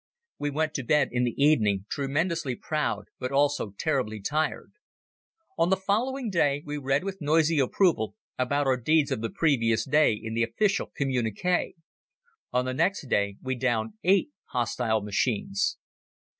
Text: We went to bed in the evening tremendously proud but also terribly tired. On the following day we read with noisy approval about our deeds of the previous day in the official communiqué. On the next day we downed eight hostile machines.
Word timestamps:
We 0.39 0.49
went 0.49 0.73
to 0.73 0.83
bed 0.83 1.09
in 1.11 1.25
the 1.25 1.35
evening 1.37 1.85
tremendously 1.87 2.55
proud 2.55 3.05
but 3.19 3.31
also 3.31 3.75
terribly 3.77 4.19
tired. 4.19 4.71
On 5.59 5.69
the 5.69 5.77
following 5.77 6.31
day 6.31 6.63
we 6.65 6.79
read 6.79 7.03
with 7.03 7.21
noisy 7.21 7.59
approval 7.59 8.15
about 8.35 8.65
our 8.65 8.77
deeds 8.77 9.11
of 9.11 9.21
the 9.21 9.29
previous 9.29 9.85
day 9.85 10.13
in 10.13 10.33
the 10.33 10.41
official 10.41 10.91
communiqué. 10.99 11.73
On 12.51 12.65
the 12.65 12.73
next 12.73 13.09
day 13.09 13.37
we 13.43 13.53
downed 13.53 13.93
eight 14.03 14.31
hostile 14.45 15.01
machines. 15.01 15.77